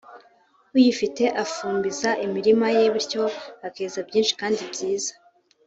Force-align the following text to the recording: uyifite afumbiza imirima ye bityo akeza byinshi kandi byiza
uyifite 0.75 1.23
afumbiza 1.43 2.09
imirima 2.25 2.65
ye 2.75 2.83
bityo 2.93 3.23
akeza 3.67 3.99
byinshi 4.07 4.33
kandi 4.39 4.61
byiza 4.71 5.13